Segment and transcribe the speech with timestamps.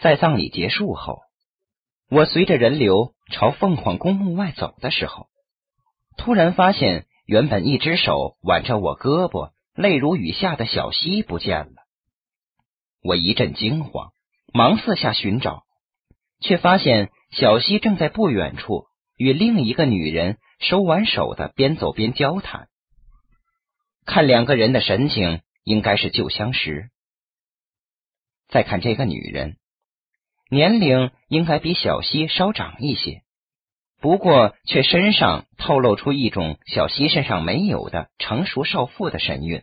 [0.00, 1.20] 在葬礼结束后，
[2.08, 5.28] 我随着人流朝凤凰公墓外走的时候，
[6.16, 11.74] 突然发现原本一只手挽着我胳膊、泪如雨下的小溪不见了。
[13.02, 14.12] 我一阵惊慌，
[14.54, 15.64] 忙四下寻找，
[16.40, 18.86] 却发现小溪正在不远处
[19.18, 22.68] 与另一个女人手挽手的边走边交谈。
[24.06, 26.88] 看两个人的神情，应该是旧相识。
[28.48, 29.58] 再看这个女人，
[30.50, 33.22] 年龄应该比小溪稍长一些，
[34.00, 39.62] 不过却身上透露出一种小溪身上没有的成熟少妇的神韵，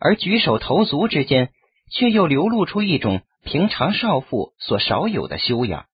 [0.00, 1.50] 而举手投足之间。
[1.88, 5.86] 却又流露出一种平常少妇所少有的修养，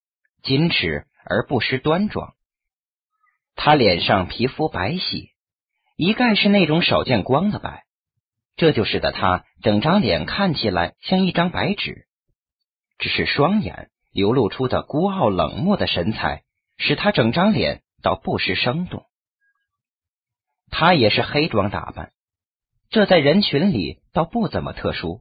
[0.43, 2.33] 矜持而不失端庄。
[3.57, 5.29] 她脸上皮肤白皙，
[5.99, 7.85] 一概是那种少见光的白，
[8.57, 12.07] 这就使得她整张脸看起来像一张白纸。
[13.03, 16.45] 只是双眼流露出的孤傲冷漠的神采，
[16.79, 19.07] 使她整张脸倒不失生动。
[20.71, 22.13] 她也是黑装打扮，
[22.91, 25.21] 这在人群里倒不怎么特殊。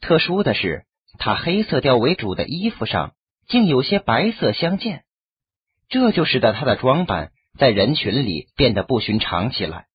[0.00, 0.84] 特殊的是，
[1.18, 3.14] 他黑色调为主的衣服上
[3.48, 5.02] 竟有些白色相间，
[5.88, 9.86] 这就使得他的装扮在人群里变得不寻常起来。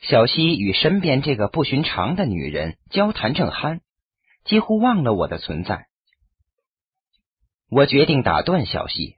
[0.00, 3.78] 小西与身边这个不寻常的女人交谈正酣，
[4.48, 5.86] 几乎忘了我的存在。
[7.70, 9.14] 我决定打断小西，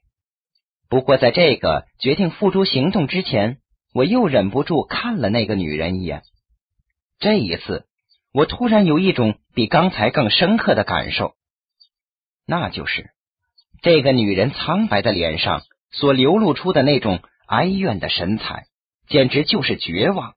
[0.90, 3.58] 不过在这个决定付诸行动之前，
[3.94, 6.22] 我又忍不住看了那个女人一眼。
[7.18, 7.86] 这一次。
[8.32, 11.34] 我突然有一种比刚才更深刻的感受，
[12.46, 13.10] 那就是
[13.82, 18.66] 这个女人苍白的脸上所流露出的那种哀怨的神采，
[19.08, 20.36] 简直就是绝望。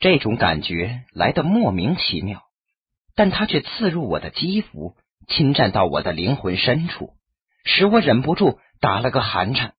[0.00, 2.42] 这种感觉来得莫名其妙，
[3.14, 4.96] 但它却刺入我的肌肤，
[5.28, 7.14] 侵占到我的灵魂深处，
[7.64, 9.74] 使我忍不住打了个寒颤。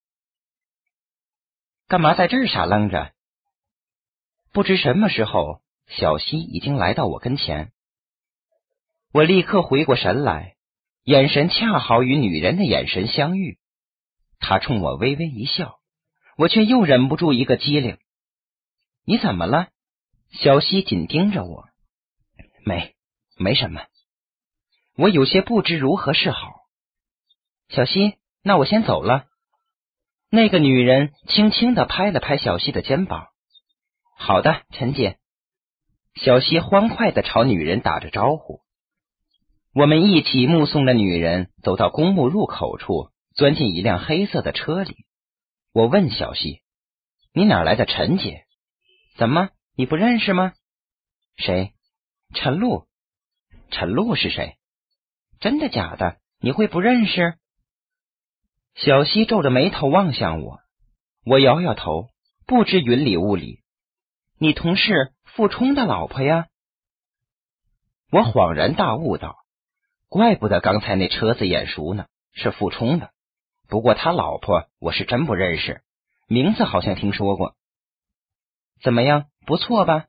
[1.88, 3.14] 干嘛在这儿傻愣着？
[4.52, 5.62] 不知什么时候。
[5.86, 7.74] 小溪已经来到我跟前，
[9.12, 10.56] 我立刻回过神来，
[11.04, 13.60] 眼神恰好与女人的眼神相遇。
[14.40, 15.82] 她冲我微微一笑，
[16.38, 17.98] 我却又忍不住一个机灵。
[19.06, 19.68] 你怎么了？
[20.32, 21.68] 小溪紧盯着我，
[22.66, 22.96] 没，
[23.38, 23.82] 没什么。
[24.96, 26.52] 我有些不知如何是好。
[27.70, 29.26] 小溪，那我先走了。
[30.30, 33.28] 那个女人轻轻的拍了拍小溪的肩膀。
[34.16, 35.18] 好的，陈姐。
[36.16, 38.62] 小西欢快的朝女人打着招呼，
[39.74, 45.06] 我们一起目送着女人走到公墓入口处，钻进一辆黑色的车里。
[45.72, 46.62] 我问小西
[47.34, 48.46] ：“你哪来的陈姐？
[49.18, 50.54] 怎么你不认识吗
[51.36, 51.74] ？”“谁？
[52.36, 52.88] 陈露？
[53.73, 54.56] 陈露是谁？
[55.41, 56.17] 真的假的？
[56.39, 57.38] 你会不认识？”
[58.75, 60.61] 小西皱着眉头望向我，
[61.25, 62.07] 我摇摇头，
[62.47, 63.59] 不知云里雾里。
[64.38, 65.11] 你同事。
[65.35, 66.45] 傅冲的老婆呀！
[68.11, 69.38] 我恍然大悟道
[70.07, 73.09] ：“怪不得刚才那车子眼熟呢，是傅冲的。
[73.67, 75.81] 不过他老婆我是真不认识，
[76.28, 77.55] 名字好像听说过。
[78.84, 80.05] 怎么样，不错吧？”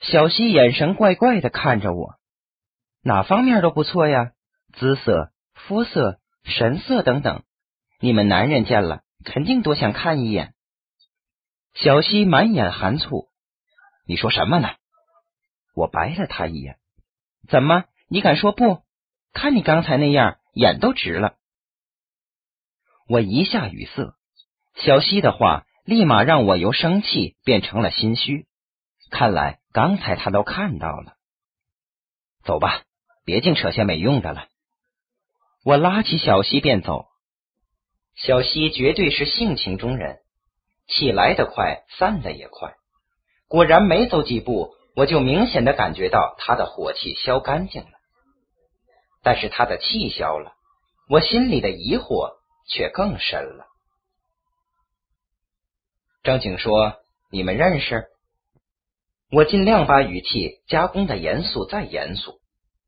[0.00, 2.16] 小西眼神怪怪的看着我，
[3.04, 4.32] 哪方面都不错呀，
[4.74, 7.42] 姿色、肤色、神色等等，
[7.98, 10.54] 你们男人见了肯定多想看一眼。
[11.74, 13.28] 小西满眼含醋。
[14.06, 14.68] 你说什么呢？
[15.74, 16.78] 我白了他一眼。
[17.48, 17.84] 怎么？
[18.08, 18.82] 你敢说不？
[19.32, 21.34] 看你刚才那样，眼都直了。
[23.08, 24.14] 我一下语塞。
[24.76, 28.46] 小西的话立马让我由生气变成了心虚。
[29.10, 31.16] 看来刚才他都看到了。
[32.44, 32.82] 走吧，
[33.24, 34.46] 别净扯些没用的了。
[35.64, 37.06] 我拉起小西便走。
[38.14, 40.18] 小西绝对是性情中人，
[40.86, 42.74] 气来得快，散的也快。
[43.48, 47.90] 果然，没走几步，我就明显的感觉到他的火气消干净了。
[49.22, 50.52] 但是他的气消了，
[51.08, 52.32] 我心里的疑惑
[52.68, 53.66] 却更深了。
[56.22, 56.96] 张景说
[57.32, 58.08] ：“你们认识？”
[59.32, 62.41] 我尽量把语气加工的严肃再严肃，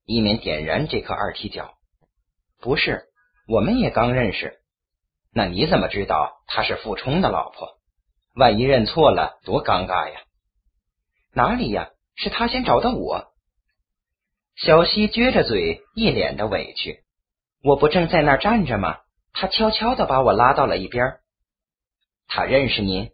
[0.05, 1.75] 以免点燃这颗二踢脚。
[2.61, 3.05] 不是，
[3.47, 4.61] 我们也刚认识。
[5.33, 7.79] 那你怎么知道她是傅冲的老婆？
[8.35, 10.21] 万一认错了，多尴尬呀！
[11.33, 11.91] 哪里呀？
[12.17, 13.33] 是他先找的我。
[14.55, 17.03] 小西撅着嘴，一脸的委屈。
[17.63, 18.99] 我不正在那儿站着吗？
[19.33, 21.19] 他悄悄的把我拉到了一边。
[22.29, 23.11] 他认识您？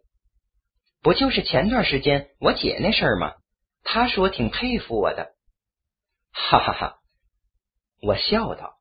[1.03, 3.33] 不就是前段时间我姐那事儿吗？
[3.85, 5.33] 他说挺佩服我的。
[6.33, 6.99] 哈哈哈！
[8.03, 8.77] 我笑道。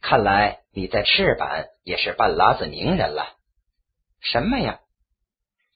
[0.00, 3.36] 看来你在赤坂也是半拉子名人了。
[4.20, 4.80] 什么呀？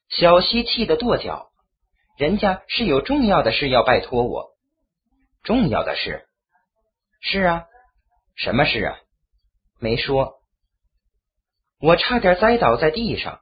[0.09, 1.49] 小西气得跺脚，
[2.17, 4.51] 人家是有重要的事要拜托我。
[5.43, 6.27] 重要的事？
[7.21, 7.65] 是啊。
[8.35, 8.99] 什么事啊？
[9.79, 10.35] 没说。
[11.79, 13.41] 我差点栽倒在地上。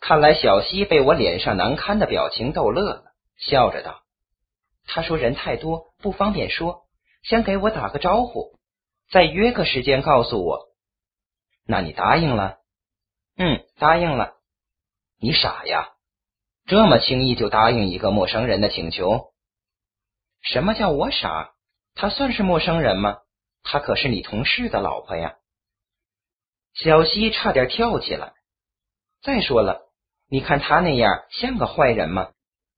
[0.00, 4.02] 看来小西被我脸上难堪的表情逗乐了，笑着道
[4.88, 6.81] ：“他说人太多不方便说，
[7.22, 8.58] 先给我打个招呼，
[9.10, 10.68] 再约个时间告诉我。
[11.66, 12.58] 那你答应了？
[13.36, 14.34] 嗯，答应了。
[15.18, 15.90] 你傻呀，
[16.66, 19.32] 这么轻易就答应一个陌生人的请求？
[20.40, 21.54] 什么叫我傻？
[21.94, 23.18] 他算是陌生人吗？
[23.62, 25.36] 他可是你同事的老婆呀。”
[26.74, 28.32] 小西差点跳起来。
[29.22, 29.88] 再说了。
[30.28, 32.32] 你看他那样像个坏人吗？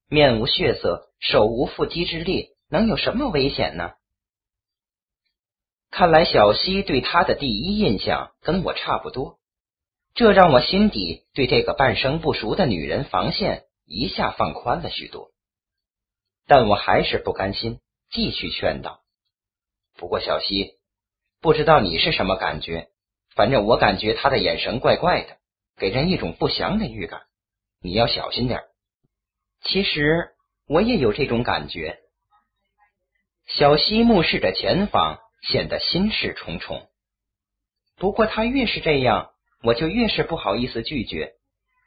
[0.09, 3.93] 面无血色，手无缚鸡之力，能有什么危险呢？
[5.97, 9.39] 看来小西对他的第一印象跟我差不多，
[10.13, 15.31] 这让我心底对这个半生不熟的女人防线一下放宽了许多。
[16.49, 17.79] 但我还是不甘心，
[18.11, 19.03] 继续劝道
[19.97, 20.73] ：“不过小西，
[21.41, 22.89] 不知道你是什么感觉，
[23.37, 25.37] 反正我感觉他的眼神怪怪的，
[25.77, 27.23] 给人一种不祥的预感。”
[27.81, 28.63] 你要小心点
[29.63, 30.31] 其实
[30.67, 32.01] 我也有这种感觉。
[33.47, 36.89] 小西目视着前方，显得心事重重。
[37.97, 39.31] 不过他越是这样，
[39.63, 41.35] 我就越是不好意思拒绝。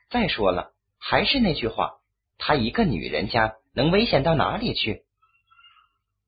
[0.10, 2.00] 再说了，还是那句话，
[2.38, 5.04] 她一个女人家能危险到哪里去？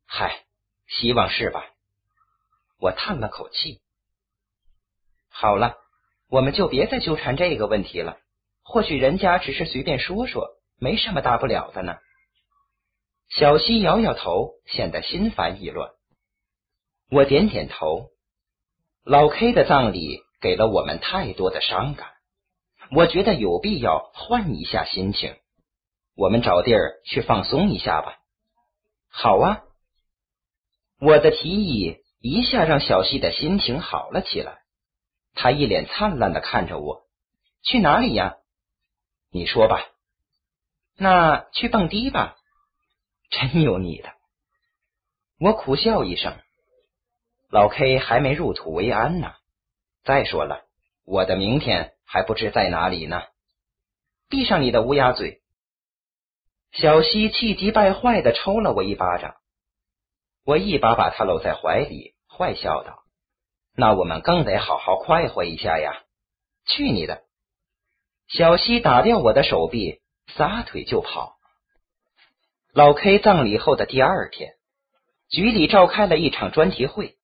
[0.05, 0.43] 嗨，
[0.87, 1.65] 希望是吧？
[2.79, 3.79] 我叹了口气。
[5.29, 5.77] 好了，
[6.29, 8.17] 我们就别再纠缠这个问题了。
[8.63, 11.97] 或许人家只是随便说说，没什么大不了的呢。
[13.29, 15.91] 小西摇摇头，显得心烦意乱。
[17.09, 18.09] 我点点头。
[19.03, 22.07] 老 K 的葬礼给了我们太多的伤感，
[22.91, 25.35] 我觉得有必要换一下心情。
[26.15, 28.19] 我们找地儿去放松一下吧。
[29.07, 29.63] 好啊！
[30.99, 34.59] 我的提议一下让小西的心情好了起来，
[35.33, 37.07] 他一脸灿烂的看着我。
[37.63, 38.35] 去哪里呀？
[39.31, 39.87] 你说吧，
[40.95, 42.35] 那去蹦迪吧，
[43.31, 44.13] 真有你的！
[45.39, 46.37] 我苦笑一声，
[47.49, 49.33] 老 K 还没入土为安呢。
[50.03, 50.65] 再说了，
[51.05, 53.23] 我的明天还不知在哪里呢。
[54.29, 55.41] 闭上你的乌鸦嘴！
[56.71, 59.35] 小西气急败坏的抽了我一巴掌，
[60.45, 63.03] 我一把把他搂在怀里，坏笑道
[63.75, 66.03] ：“那我们更得好好快活一下呀！
[66.65, 67.23] 去你的！”
[68.29, 71.37] 小西打掉我的手臂，撒腿就跑。
[72.71, 74.53] 老 K 葬礼后的第二天，
[75.29, 77.17] 局里召开了一场专题会，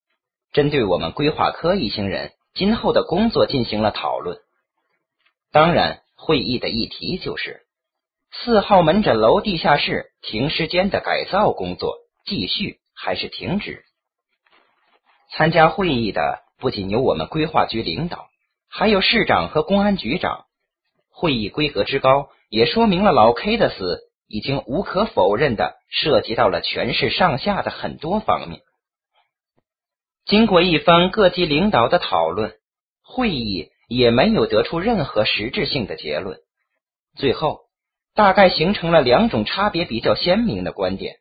[0.56, 4.38] 针对我们规划科一行人今后的工作进行了讨论。
[5.52, 7.64] 当然，会议的议题就是
[8.32, 13.84] 四号门诊楼地下室停尸间的改造工作继续还是停止。
[15.30, 18.30] 参加会议的不仅有我们规划局领导，
[18.70, 20.46] 还有市长和公安局长。
[21.10, 28.62] 会议规格之高，也说明了老 K 的死已经无可否认的涉及到了全市上下的很多方面。
[30.26, 32.56] 经过一番各级领导的讨论，
[33.04, 36.40] 会议也没有得出任何实质性的结论。
[37.16, 37.62] 最后，
[38.16, 41.18] 大概形成了两种差别比较鲜明的观点：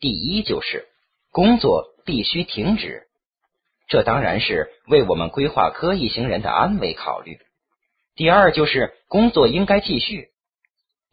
[0.00, 0.88] 第一，就是
[1.30, 3.04] 工作必须停止，
[3.86, 7.38] 这当然是为我们规划科一行人的安危考虑。
[8.16, 10.30] 第二就是工作应该继续，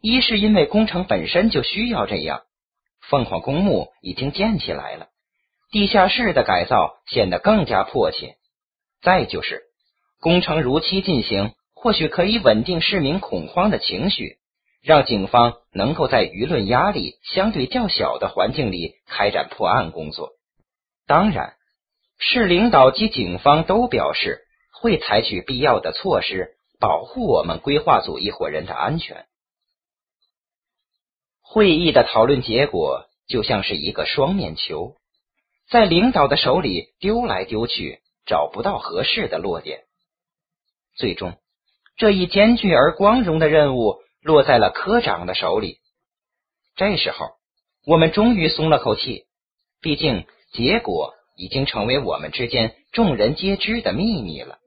[0.00, 2.42] 一是因为工程本身就需要这样，
[3.00, 5.06] 凤凰公墓已经建起来了，
[5.72, 8.36] 地下室的改造显得更加迫切；
[9.00, 9.62] 再就是
[10.20, 14.36] 工程如期进行，或许可以稳定市民恐慌的情绪，
[14.82, 20.32] 让警方能够在舆论压力相对较小的环境里开展破案工作。
[21.06, 21.54] 当然，
[22.18, 24.42] 市领导及警方都表示
[24.80, 26.56] 会采取必要的措施。
[26.78, 29.26] 保护我们规划组一伙人的安全。
[31.40, 34.96] 会议的讨论结果就像是一个双面球，
[35.72, 39.84] 在领导的手里丢来丢去，找不到合适的落点。
[40.98, 41.38] 最终，
[41.96, 45.78] 这一艰巨而光荣的任务落在了科长的手里。
[46.76, 47.30] 这时候，
[47.86, 49.24] 我们终于松了口气，
[49.80, 54.58] 毕竟结果已经成为我们之间众人皆知的秘密了。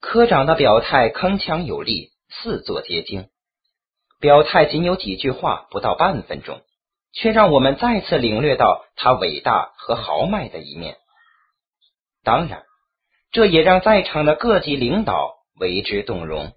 [0.00, 3.30] 科长的表态铿锵有力，四座结晶。
[4.20, 6.60] 表态仅有几句话，不到半分钟，
[7.12, 10.96] 却让我们再次领略到他伟大和豪迈的一面。
[12.22, 12.64] 当然，
[13.32, 16.52] 这也让在场的各级领导为之动容。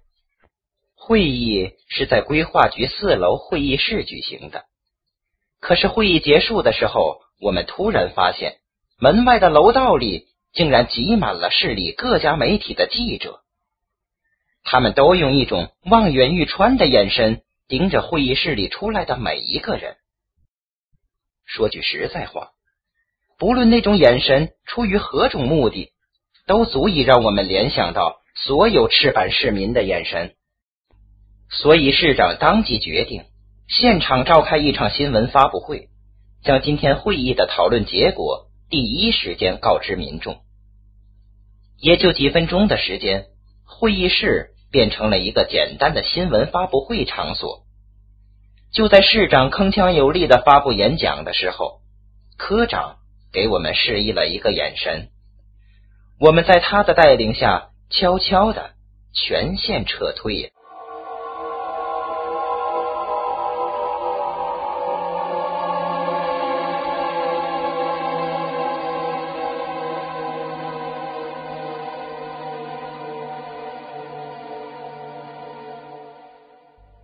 [0.96, 4.64] 会议是在规划局四楼会议室举行的，
[5.60, 8.56] 可是会议结束的时候，我们突然发现
[8.98, 13.40] 门外的楼道里竟然挤满了市里各家媒体的记者，
[14.62, 19.96] 他们都用一种望眼欲穿的眼神盯着会议室里出来的每一个人。
[21.44, 22.50] 说句实在话，
[23.38, 25.90] 不论那种眼神出于何种目的，
[26.46, 30.34] 都足以让我们联想到所有赤坂市民的眼神。
[31.50, 33.24] 所以，市长当即决定
[33.68, 35.88] 现场召开一场新闻发布会，
[36.42, 40.40] 将今天会议的讨论结果第一时间告知民众。
[41.78, 43.26] 也就几分钟的时间，
[43.64, 47.63] 会议室变成了一个简单的新闻发布会场所。
[48.74, 51.78] 就在市长铿锵有力的发布演讲的时候，
[52.36, 52.96] 科长
[53.32, 55.10] 给我们示意了一个眼神，
[56.18, 58.72] 我们在他的带领下悄悄的
[59.12, 60.50] 全线撤退。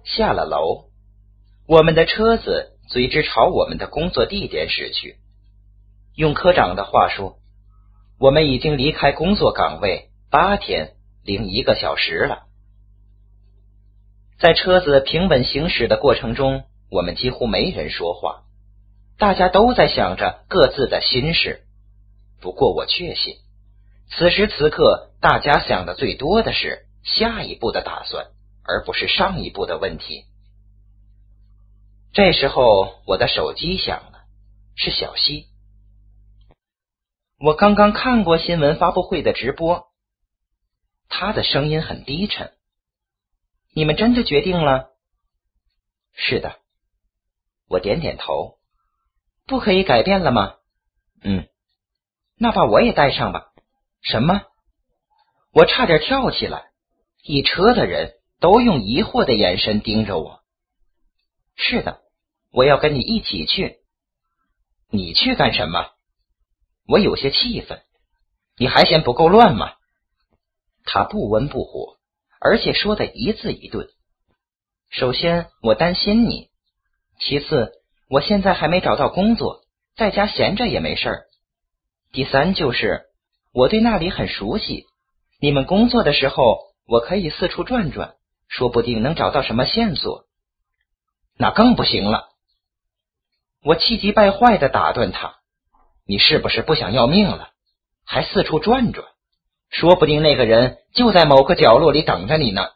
[0.02, 0.89] 下了楼，
[1.70, 5.18] 我们的车子随之朝我们的工作地点驶去。
[6.16, 7.36] 用科长的话说，
[8.18, 12.48] 我们已经离开工作岗位八天零一个小时了。
[14.40, 18.42] 在车子平稳行驶的过程中，我们几乎没人说话，
[19.16, 21.60] 大家都在想着各自的心事。
[22.40, 23.36] 不过我确信，
[24.10, 28.26] 此时此刻，大家想的最多的是下一步的打算。
[28.62, 30.24] 而不是上一步的问题。
[32.12, 34.24] 这时候，我的手机响了，
[34.74, 35.46] 是小西。
[37.38, 39.86] 我刚刚看过新闻发布会的直播，
[41.08, 42.52] 他的声音很低沉。
[43.72, 44.90] 你们真的决定了？
[46.12, 46.58] 是的。
[47.68, 48.58] 我点点头。
[49.46, 50.56] 不可以改变了吗？
[51.22, 51.46] 嗯。
[52.36, 53.52] 那把我也带上吧。
[54.02, 54.42] 什么？
[55.52, 56.70] 我差点跳起来。
[57.22, 58.16] 一车的人。
[58.40, 60.39] 都用疑惑的眼神盯着我。
[61.62, 62.00] 是的，
[62.50, 63.80] 我要跟你一起去。
[64.90, 65.90] 你去干什么？
[66.88, 67.82] 我有些气愤。
[68.56, 69.74] 你还嫌不够乱吗？
[70.84, 71.98] 他不温不火，
[72.40, 73.88] 而且说的一字一顿。
[74.88, 76.48] 首先，我担心你；
[77.20, 77.72] 其次，
[78.08, 79.60] 我现在还没找到工作，
[79.96, 81.16] 在家闲着也没事儿；
[82.10, 83.02] 第三，就是
[83.52, 84.86] 我对那里很熟悉。
[85.40, 88.14] 你们工作的时候，我可以四处转转。
[88.48, 90.24] 说不定能找到什么线索，
[91.40, 92.28] 那更不行了。
[93.62, 95.38] 我气急败坏的打断他
[96.06, 97.52] ：“你是不是不想要命了？
[98.04, 99.08] 还四处转转？
[99.70, 102.68] 说不定那个人就在某个角落里等着你呢。”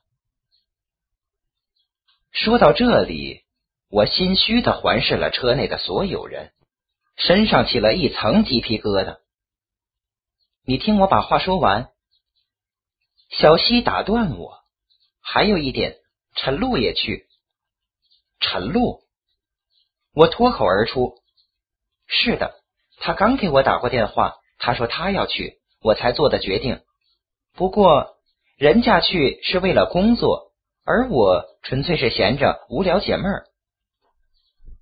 [2.32, 3.42] 说到这里，
[3.90, 6.54] 我心虚的环视了车内的所有人，
[7.16, 9.18] 身上起了一层鸡皮疙瘩。
[10.64, 11.90] 你听我把话说完。
[13.28, 14.64] 小西打断我。
[15.20, 15.98] 还有一点，
[16.34, 17.26] 陈露也去。
[18.44, 19.00] 陈露，
[20.14, 21.14] 我脱口而出
[22.06, 22.54] ：“是的，
[22.98, 26.82] 他刚给我打过电话，他说他要去，我才做的决定。
[27.54, 28.16] 不过
[28.58, 30.52] 人家去是为了工作，
[30.84, 33.46] 而我纯粹是闲着无聊解闷儿。”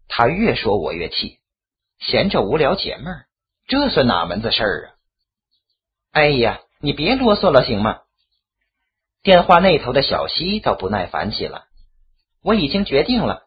[0.09, 1.39] 他越说我越气，
[2.01, 3.27] 闲着无聊解闷儿，
[3.69, 4.95] 这算哪门子事儿啊？
[6.11, 8.01] 哎呀，你别啰嗦了，行吗？
[9.23, 11.63] 电话那头的小西倒不耐烦起来。
[12.43, 13.45] 我已经决定了。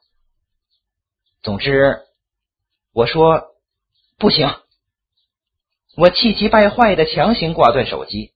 [1.46, 2.00] 总之，
[2.92, 3.44] 我说
[4.18, 4.50] 不行。
[5.96, 8.32] 我气急败坏的强行挂断手机。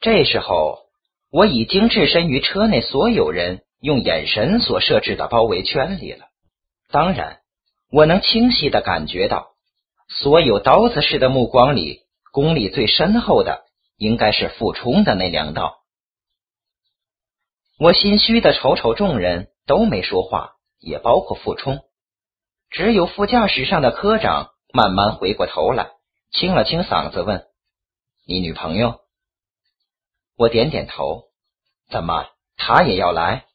[0.00, 0.78] 这时候，
[1.30, 6.24] 我已经置身于车内所有人用眼神所设置的包围圈里了。
[6.88, 7.40] 当然，
[7.92, 9.48] 我能清晰的感觉到，
[10.08, 12.00] 所有刀子似的目光里，
[12.32, 13.66] 功力最深厚的。
[13.98, 15.82] 应该是傅冲的那两道。
[17.78, 21.80] 我心虚的瞅瞅众人，都没说话，也包括傅冲，
[22.70, 25.90] 只有副驾驶上的科长慢慢回过头来，
[26.30, 27.46] 清了清嗓子问
[28.26, 29.00] ：“你女朋友？”
[30.36, 31.24] 我点点头。
[31.88, 33.46] 怎么，他也要来？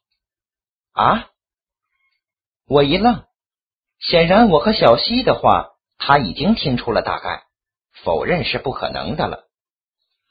[0.92, 1.28] 啊！
[2.66, 3.24] 我一愣，
[3.98, 7.44] 显然我和小西的话他已经听出了大概，
[8.02, 9.44] 否认是不可能的了。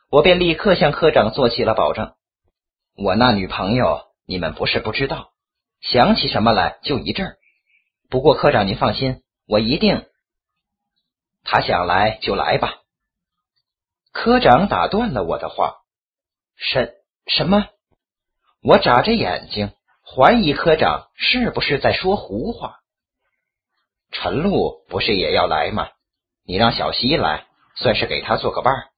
[0.10, 2.16] 我便立刻向科长做起了保证。
[2.96, 5.32] 我那女朋友，你们不是不知道，
[5.82, 7.38] 想起什么来就一阵儿。
[8.10, 10.06] 不过科长您放心，我一定。
[11.44, 12.76] 他想来就来吧。
[14.12, 15.78] 科长打断了我的话
[16.56, 16.94] ：“什
[17.26, 17.68] 什么？”
[18.62, 19.74] 我眨着眼睛，
[20.06, 22.80] 怀疑科长是不是在说胡话。
[24.12, 25.90] 陈露不是也要来吗？
[26.44, 28.90] 你让小西来，算是给他做个伴儿。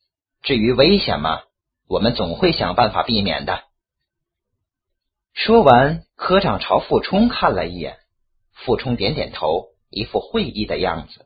[0.42, 1.44] 至于危险嘛？
[1.88, 3.64] 我们总会想办法避免的。
[5.34, 7.98] 说完，科长朝傅冲看了一眼，
[8.54, 11.26] 傅冲点点头，一副会意的样子。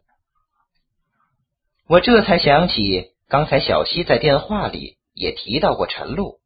[1.87, 6.39] 我这才想起，刚才小西在电话里也提到过陈露，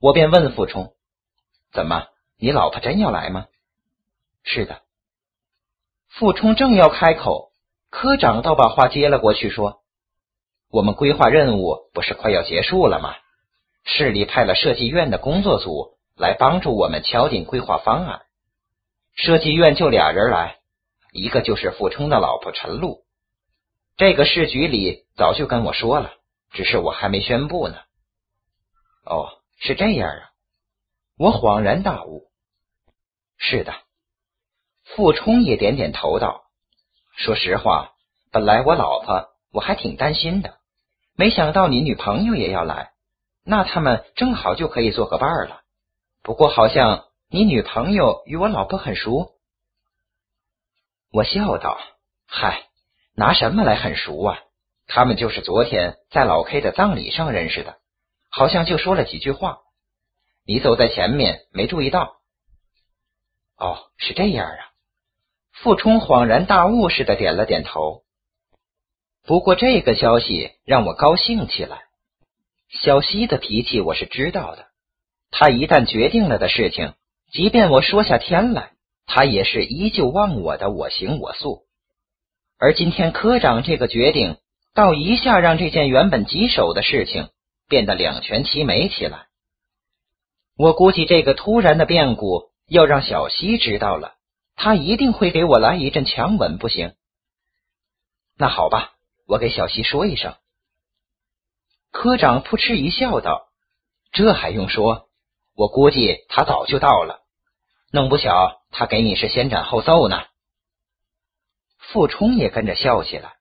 [0.00, 0.94] 我便问傅冲
[1.74, 2.06] ：“怎么，
[2.38, 3.46] 你老婆真要来吗
[4.44, 4.82] ？”“是的。”
[6.08, 7.50] 傅冲正要开口，
[7.90, 9.82] 科长倒把话接了过去，说
[10.70, 13.16] ：“我们规划任务不是快要结束了吗？
[13.84, 18.22] 市里派了设计院的工作组来帮助我们敲定规划方案。
[19.14, 20.58] 设计院就俩人来，
[21.12, 23.04] 一个就是傅冲的老婆陈露。
[23.96, 26.12] 这个市局里早就跟我说了，
[26.52, 27.76] 只是我还没宣布呢。
[29.04, 30.30] ”“哦，是这样啊！”
[31.18, 32.28] 我恍然大悟。
[33.38, 33.74] “是的。”
[34.84, 36.44] 傅冲也点点头道
[37.16, 37.92] ：“说实话，
[38.30, 40.58] 本来我老婆我还挺担心的，
[41.14, 42.92] 没想到你女朋友也要来，
[43.44, 45.62] 那他们正好就可以做个伴儿了。
[46.26, 49.36] 不过好像你女朋友与我老婆很熟。”
[51.12, 51.78] 我笑道
[52.26, 52.66] ：“嗨，
[53.14, 54.40] 拿什么来很熟啊？
[54.88, 57.78] 他们就是昨天在老 K 的葬礼上认识的，
[58.28, 59.60] 好像就说了几句话。
[60.44, 62.16] 你走在前面没注意到。
[63.56, 64.72] 哦，是这样啊。”
[65.54, 68.02] 傅冲恍然大悟似的点了点头。
[69.22, 71.84] 不过这个消息让我高兴起来。
[72.68, 74.66] 小西的脾气我是知道的，
[75.38, 76.94] 他一旦决定了的事情，
[77.30, 78.72] 即便我说下天来，
[79.04, 81.66] 他也是依旧忘我的我行我素。
[82.58, 84.38] 而今天科长这个决定，
[84.72, 87.28] 倒一下让这件原本棘手的事情
[87.68, 89.26] 变得两全其美起来。
[90.56, 94.14] 我估计这个突然的变故要让小西知道了。
[94.54, 96.94] 他一定会给我来一阵强吻，不行？
[98.38, 98.94] 那好吧，
[99.26, 100.34] 我给小西说一声。
[101.90, 103.48] 科长扑哧一笑，道
[104.12, 105.10] ：“这还用说？
[105.56, 107.22] 我估计他早就到了，
[107.90, 110.22] 弄不巧他给你是先斩后奏呢。”
[111.78, 113.34] 傅冲也跟着笑起来，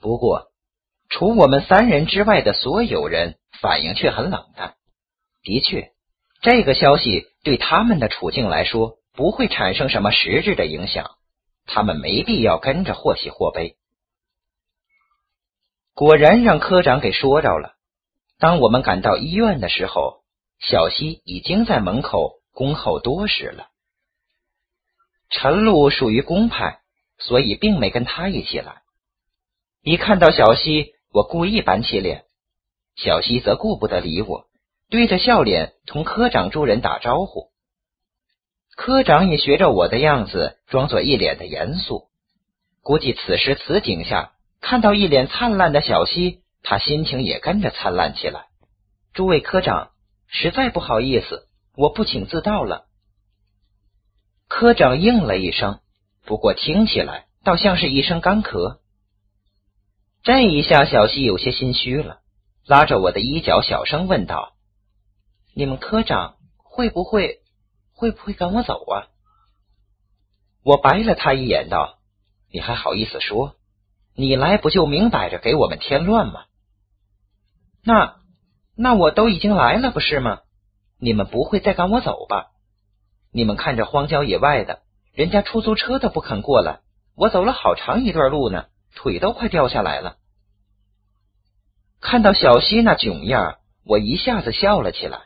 [0.00, 0.52] 不过
[1.08, 4.76] 除我们三人之外的所有人反应却很冷淡。
[5.42, 5.92] 的确，
[6.42, 8.98] 这个消息对他们的处境来说。
[9.16, 11.12] 不会产生什么实质的影响，
[11.66, 13.76] 他们没必要跟着或喜或悲。
[15.94, 17.76] 果然让科长给说着了。
[18.40, 20.23] 当我们赶到医院的时候，
[20.66, 23.68] 小西已经在门口恭候多时了。
[25.28, 26.80] 陈露属于公派，
[27.18, 28.82] 所以并没跟他一起来。
[29.82, 32.24] 一看到小西，我故意板起脸，
[32.96, 34.46] 小西则顾不得理我，
[34.88, 37.50] 对着笑脸同科长诸人打招呼。
[38.74, 42.08] 科长也学着我的样子，装作一脸的严肃。
[42.82, 48.46] 估计此时此景下，看到一脸灿烂的小西，他心情也跟着灿烂起来。
[49.12, 49.90] 诸位科长，
[50.36, 52.88] 实在不好意思，我不请自到了。
[54.48, 55.78] 科长应了一声，
[56.24, 58.80] 不过听起来倒像是一声干咳。
[60.24, 62.20] 这一下，小西有些心虚了，
[62.66, 64.56] 拉着我的衣角，小声问道
[65.54, 67.40] ：“你们科长会不会？”
[67.96, 69.06] 会不会赶我走啊？
[70.64, 72.00] 我白了他一眼，道
[72.50, 73.54] ：“你还好意思说？
[74.16, 76.46] 你来不就明摆着给我们添乱吗？
[77.84, 78.16] 那
[78.76, 80.40] 那我都已经来了，不是吗？
[80.98, 82.52] 你们不会再赶我走吧？
[83.32, 84.82] 你们看这荒郊野外的，
[85.12, 86.80] 人家出租车都不肯过来，
[87.16, 90.16] 我走了好长一段路呢，腿都快掉下来了。
[92.00, 95.20] 看到小西那囧样，我一下子笑了起来。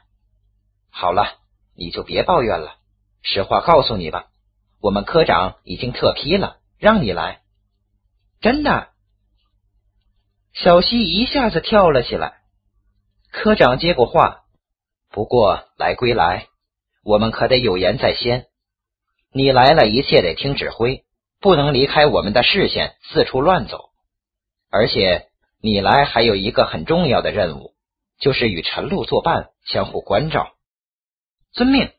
[0.91, 1.39] 好了。
[1.81, 2.75] 你就别抱怨了，
[3.23, 4.31] 实话告诉你吧，
[4.81, 7.43] 我们科长已经特批了，让你来。
[8.41, 8.89] 真的？
[10.55, 12.38] 小西一下子跳了起来。
[13.31, 14.45] 科长接过话，
[15.11, 16.49] 不过来归来，
[17.05, 18.47] 我们可得有言在先。
[19.33, 21.05] 你来了，一切得听指挥，
[21.41, 23.91] 不能离开我们的视线，四处乱走。
[24.71, 25.29] 而且
[25.61, 27.75] 你来还有一个很重要的任务，
[28.19, 30.55] 就是与陈露作伴，相互关照。
[31.53, 31.93] 遵命。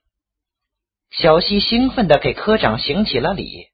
[1.12, 3.68] 小西兴奋的给科长行起了礼。